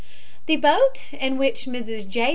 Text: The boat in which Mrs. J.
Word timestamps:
The 0.47 0.55
boat 0.55 0.97
in 1.11 1.37
which 1.37 1.65
Mrs. 1.65 2.09
J. 2.09 2.29